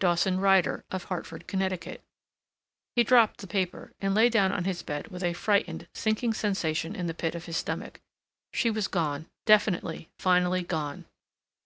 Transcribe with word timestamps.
Dawson 0.00 0.38
Ryder, 0.38 0.84
of 0.90 1.04
Hartford, 1.04 1.46
Connecticut—" 1.48 2.02
He 2.94 3.02
dropped 3.04 3.38
the 3.40 3.46
paper 3.46 3.94
and 4.02 4.14
lay 4.14 4.28
down 4.28 4.52
on 4.52 4.64
his 4.64 4.82
bed 4.82 5.08
with 5.08 5.24
a 5.24 5.32
frightened, 5.32 5.88
sinking 5.94 6.34
sensation 6.34 6.94
in 6.94 7.06
the 7.06 7.14
pit 7.14 7.34
of 7.34 7.46
his 7.46 7.56
stomach. 7.56 8.02
She 8.52 8.70
was 8.70 8.86
gone, 8.86 9.30
definitely, 9.46 10.10
finally 10.18 10.62
gone. 10.62 11.06